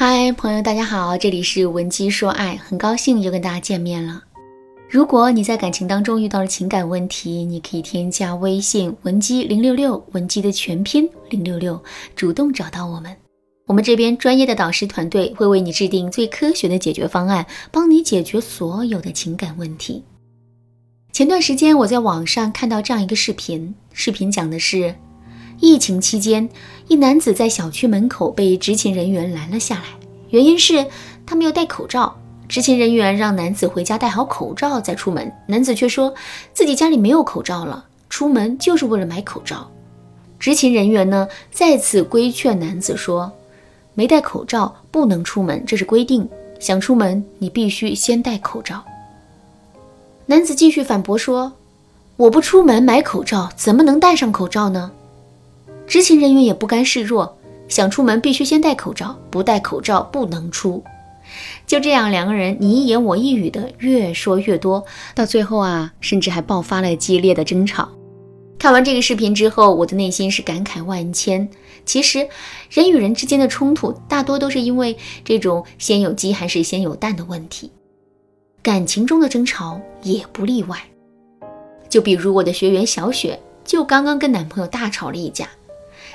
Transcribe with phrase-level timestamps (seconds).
[0.00, 4.22] 嗨，朋友，大家好，这里是文姬说爱，很高兴又跟大家见面了。
[4.88, 11.82] 如果你在感情当中遇到了情感问题，你可以添加微信文姬零六六，文姬的全拼零六六，
[12.14, 13.16] 主动找到我们，
[13.66, 20.04] 我们这边专业的导师团队会为你制定最科学的解决方案，帮你解决所有的情感问题。
[21.10, 24.94] 前段时间我在网上看到这样一个视频，视频讲的是。
[25.60, 26.48] 疫情期间，
[26.86, 29.84] 一男子在小区门口被执勤人员拦了下来，
[30.30, 30.86] 原因是
[31.26, 32.16] 他没有戴口罩。
[32.48, 36.14] 执勤人员让男子回家戴好口罩再出门，男子却说
[36.54, 39.68] 自己家里没有口罩了，出门就是为了买口罩。
[40.38, 43.30] 执勤人员呢再次规劝男子说，
[43.92, 46.26] 没戴口罩不能出门，这是规定，
[46.58, 48.82] 想出门你必须先戴口罩。
[50.24, 51.52] 男子继续反驳说，
[52.16, 54.90] 我不出门买口罩，怎么能戴上口罩呢？
[55.88, 60.84] 执勤人员也不甘示弱，想出门必须先戴口罩，不戴口罩不能出。
[61.66, 67.88] 就这样，两个人你一言我一语的越说越多，到最后啊，甚至还爆发了激烈的争吵。
[68.58, 71.48] 看完这个视频之后，我的内心是感慨万千。
[71.86, 72.28] 其实，
[72.70, 74.94] 人与人之间的冲突大多都是因为
[75.24, 77.70] 这种先有鸡还是先有蛋的问题，
[78.62, 80.78] 感情中的争吵也不例外。
[81.88, 85.48] 就比如我的学员小雪，就刚刚跟男朋友大吵了一架。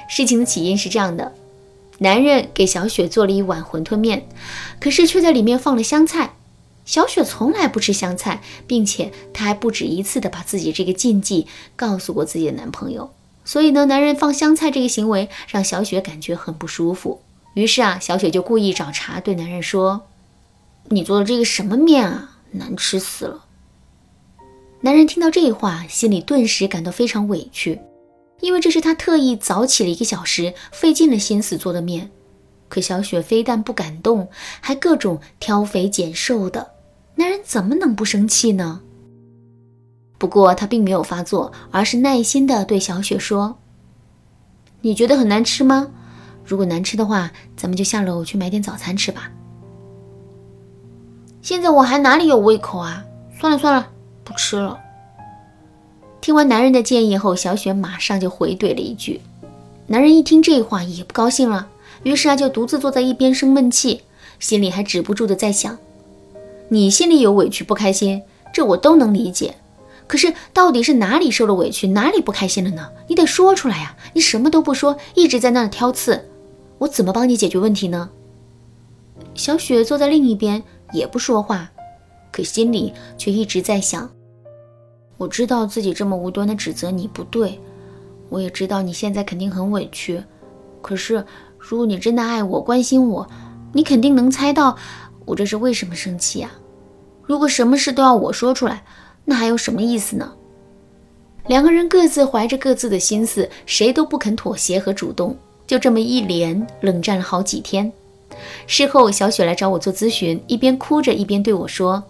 [0.07, 1.33] 事情的起因是这样的：
[1.99, 4.27] 男人给小雪做了一碗馄饨面，
[4.79, 6.35] 可是却在里面放了香菜。
[6.85, 13.11] 小雪从来不吃香菜，并且她还不止一次的把自己这个禁忌告诉过自己的男朋友。
[13.45, 17.21] 所以呢，男人放香菜这个行为让小雪感觉很不舒服。
[17.53, 20.01] 于是啊，小雪就故意找茬对男人说
[20.89, 23.45] ：“你做的这个什么面啊，难吃死了。”
[24.81, 27.79] 男人听到这话，心里顿时感到非常委屈。
[28.43, 32.11] 因为这是他特意早起了一个小时，费尽了心思做的面，
[32.67, 34.27] 可小雪非但不感动，
[34.59, 36.71] 还各种挑肥拣瘦的，
[37.15, 38.81] 男人怎么能不生气呢？
[40.17, 43.55] 不过他并没有发作，而是耐心地对小雪说
[44.81, 45.89] ：“你觉得很难吃吗？
[46.43, 49.31] 如果难吃的话，咱们就下楼去买点早餐吃吧。
[51.41, 53.05] 现在我还哪里有胃口啊？
[53.39, 53.89] 算了算了，
[54.25, 54.77] 不吃了。”
[56.23, 59.19] 听完男人的建议后，小雪马上就回怼了一句。
[59.87, 61.67] 男人一听这话也不高兴了，
[62.03, 64.03] 于是啊就独自坐在一边生闷气，
[64.39, 65.77] 心里还止不住的在想：
[66.69, 68.21] 你心里有委屈不开心，
[68.53, 69.55] 这我都能理解。
[70.07, 72.87] 可是到底是哪里受了委屈，哪里不开心了呢？
[73.09, 73.93] 你得说出来呀！
[74.13, 76.29] 你什么都不说，一直在那儿挑刺，
[76.77, 78.09] 我怎么帮你解决问题呢？
[79.35, 80.63] 小雪坐在另一边
[80.93, 81.69] 也不说话，
[82.31, 84.09] 可心里却一直在想。
[85.17, 87.59] 我知道自己这么无端的指责你不对，
[88.29, 90.21] 我也知道你现在肯定很委屈。
[90.81, 91.25] 可是，
[91.57, 93.27] 如果你真的爱我、关心我，
[93.71, 94.75] 你肯定能猜到
[95.25, 96.51] 我这是为什么生气呀。
[97.23, 98.83] 如果什么事都要我说出来，
[99.23, 100.33] 那还有什么意思呢？
[101.47, 107.89] 两个人各自怀着各自的心思，谁都不肯妥协和主动，就这么一连冷战了好几天。
[108.65, 112.03] 事后，小雪来找我做咨询，一边哭着一边对我说：“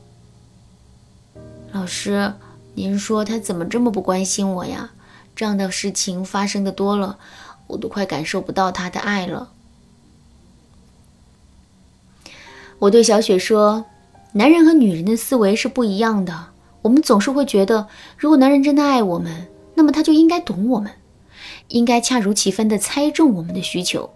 [1.73, 2.33] 老师。”
[2.75, 4.91] 您说他怎么这么不关心我呀？
[5.35, 7.17] 这样的事情发生的多了，
[7.67, 9.49] 我都快感受不到他的爱了。
[12.79, 13.85] 我对小雪说
[14.33, 16.47] ：“男人和女人的思维是不一样的。
[16.83, 20.91] 我们总是会觉得，如果男人真的爱我们，那么他就应该懂我们，
[21.69, 24.11] 应该恰如其分地猜中我们的需求。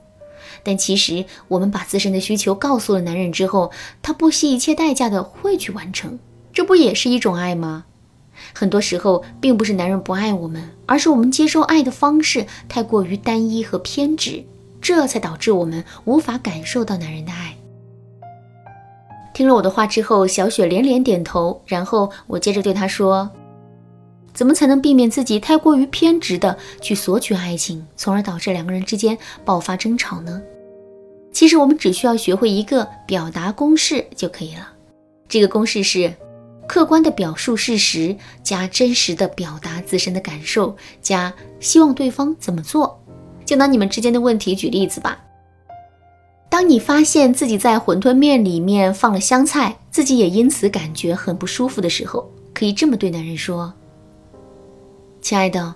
[0.63, 6.19] 但其实，我们把自身的需求告诉了男人之后，他不惜一切代价的会去完成，
[6.51, 7.85] 这不也是一种爱吗？”
[8.53, 14.43] 很多时候，并不是男人不爱我们，而是我们接受爱的方式太过于单一和偏执，
[14.81, 17.55] 这才导致我们无法感受到男人的爱。
[19.33, 23.29] 听了我的话之后，小雪连连点头，然后我接着对她说
[24.33, 30.41] ：“怎么才能避免自己太过于偏执的去索取爱情，从而导致两个人之间爆发争吵呢？”
[31.31, 34.67] 其实我们只需要学会一个表达公式就可以了，
[35.29, 36.11] 这个公式是。
[36.67, 42.99] 客观的表述事实，加真实的表达自身的感受，加希望对方怎么做。
[43.45, 45.17] 就拿你们之间的问题举例子吧。
[46.49, 53.73] 当你发现自己在馄饨面里面放了香菜，自己也因此感觉很不舒服的时候，可以这么对男人说
[55.21, 55.75] ：“亲爱的，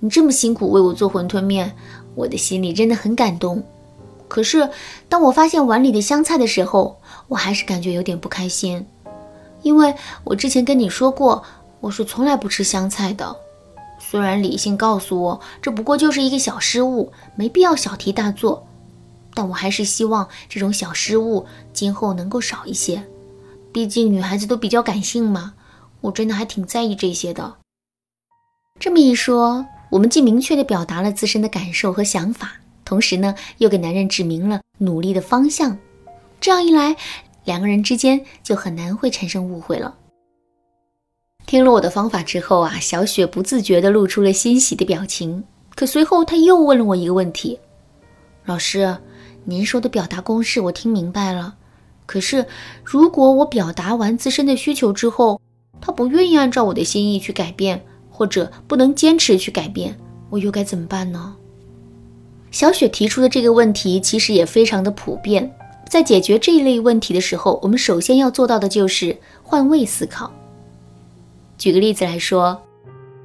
[0.00, 1.74] 你这么辛苦为我做馄饨面，
[2.14, 3.64] 我的心里真的很感动。
[4.28, 4.68] 可是
[5.08, 6.98] 当我发现碗里的香菜的时候，
[7.28, 8.84] 我还是感觉有点不开心。”
[9.66, 9.92] 因为
[10.22, 11.42] 我之前跟你说过，
[11.80, 13.36] 我是从来不吃香菜的。
[13.98, 18.64] 虽然理性告诉我这不过就是一个小失误，没必要小题大做，
[19.34, 23.02] 但我还是希望这种小失误今后能够少一些。
[23.72, 25.54] 毕竟女孩子都比较感性嘛，
[26.00, 27.56] 我真的还挺在意这些的。
[28.78, 32.52] 这么一说，我们既明确地表达了自身的感受和想法，
[32.84, 35.76] 同时呢，又给男人指明了努力的方向。
[36.38, 36.94] 这样一来，
[37.46, 39.96] 两个人之间就很难会产生误会了。
[41.46, 45.42] 听了我的方法之后啊，小雪不自觉地露出了欣喜的表情。
[45.74, 47.58] 可随后她又问了我一个问题
[48.46, 48.96] ：“老师，
[49.44, 51.54] 您说的表达公式我听明白了。”
[52.04, 52.46] 可是，
[52.84, 55.40] 如果我表达完自身的需求之后，
[55.80, 59.96] 他不愿意按照我的心意去改变，或者不能坚持去改变，
[60.30, 61.36] 我又该怎么办呢？
[62.50, 65.52] 小雪提出的这个问题其实也非常的普遍。
[65.88, 70.32] 在解决这一类问题的时候，我们首先要做到的就是换位思考。
[71.56, 72.62] 举个例子来说，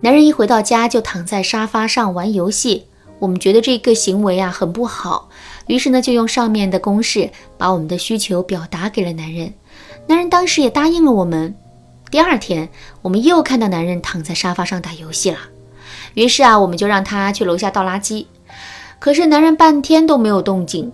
[0.01, 2.85] 男人一回到家就躺在沙发上玩游戏，
[3.19, 5.29] 我们觉得这个行为啊很不好。
[5.67, 9.53] 于是呢，就用上面的公式把我们的需求表达给了男人，
[10.07, 11.53] 男人当时也答应了我们。
[12.09, 12.69] 第二天，
[13.01, 15.37] 我们又看到男人躺在沙发上打游戏了，
[16.13, 18.25] 于是啊，我们就让他去楼下倒垃圾。
[18.99, 20.91] 可是男人半天都没有动静，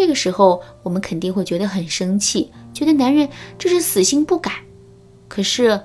[0.00, 4.50] 这个时候我们肯定会觉得很生气，觉得男人这是死性不改。
[5.28, 5.78] 可是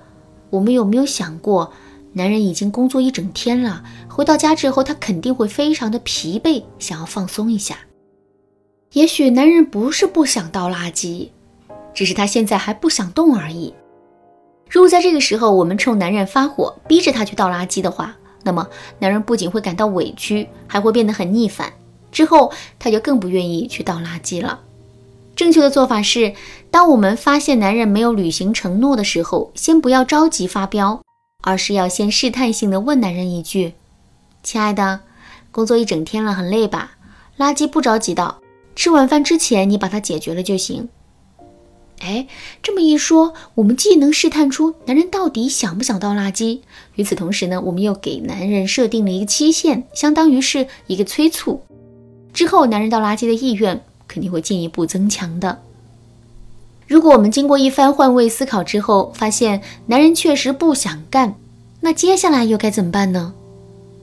[0.50, 1.74] 我们有没有想过，
[2.14, 7.76] 男人已经工作一整天了，回到家之后他肯定会非常的疲惫，想要放松一下。
[8.94, 11.32] 也许男人不是不想倒垃圾，
[11.94, 13.74] 只是他现在还不想动而已。
[14.70, 18.66] 如果在这个时候我们冲男人发火，逼着他去倒垃圾的话，那么
[18.98, 21.74] 男人不仅会感到委屈，还会变得很逆反，
[22.16, 24.62] 之后他就更不愿意去倒垃圾了。
[25.36, 26.34] 正确的做法是，
[26.72, 31.02] 当我们发现男人没有履行承诺的时候，先不要着急发飙，
[31.44, 33.74] 而是要先试探性的问男人一句
[34.44, 35.02] ：“亲爱的，
[35.52, 36.94] 工作一整天了，很累吧？
[37.38, 38.40] 垃圾不着急倒。”
[38.78, 40.88] 吃晚饭之前，你把它解决了就行。
[42.00, 42.28] 哎，
[42.64, 46.62] 这么一说，我们既能试探出男人到底想不想倒垃圾，
[46.96, 51.62] 与此同时呢，我们又给男人设定了一个期限，相当于是一个催促。
[52.36, 55.62] 之后，男人倒垃圾的意愿肯定会进一步增强的。
[56.86, 61.36] 如果我们经过一番换位思考之后，发现男人确实不想干，
[61.80, 63.34] 那接下来又该怎么办呢？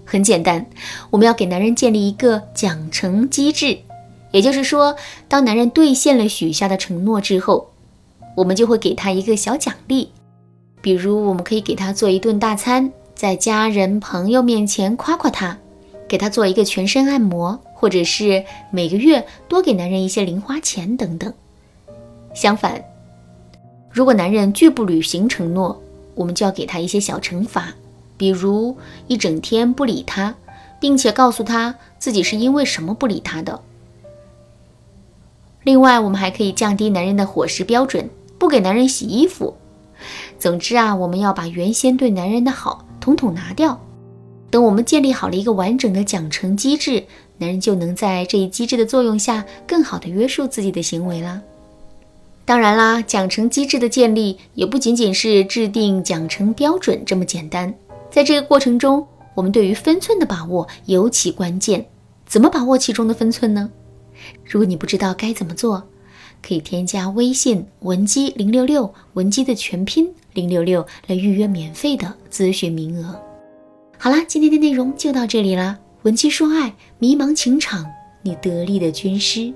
[0.06, 0.66] 很简单，
[1.10, 3.78] 我们要给男人建立一个奖惩机制。
[4.30, 4.96] 也就是说，
[5.28, 7.70] 当男人兑现了许下的承诺之后，
[8.34, 10.10] 我们就会给他一个小奖励，
[10.80, 15.58] 比如我们可以给他做一顿大餐，在家人朋友面前夸夸他，
[16.08, 21.34] 给他做一个全身按摩，或者是每个月多给男人一些零花钱等等。
[22.32, 22.80] 相反，
[23.90, 25.82] 如果男人拒不履行承诺，
[26.14, 27.74] 我们就要给他一些小惩罚，
[28.16, 28.76] 比如
[29.08, 30.32] 一整天不理他，
[30.78, 33.60] 并且告诉他自己是因为什么不理他的。
[35.64, 38.08] 另外，我们还可以降低男人的伙食标准，
[38.38, 39.56] 不给男人洗衣服。
[40.38, 43.80] 总之啊，我们要把原先对男人的好统统拿掉。
[44.50, 47.06] 等我们建立好了一个完整的奖惩机制，
[47.42, 51.42] 男人就能在这一机制的作用下，更好的约束自己的行为啦。
[52.44, 57.74] 当然啦，奖惩机制的建立也不仅仅是制定奖惩标准这么简单，
[58.12, 59.04] 在这个过程中，
[59.34, 61.84] 我们对于分寸的把握尤其关键。
[62.24, 63.68] 怎么把握其中的分寸呢？
[64.44, 65.82] 如果你不知道该怎么做，
[66.40, 73.20] 可以添加微信文姬零六六，文姬的全拼零六六来预约免费的咨询名额。
[73.98, 77.86] 好啦，今天的内容就到这里啦，文姬说爱，迷茫情场，
[78.22, 79.52] 你得力的军师。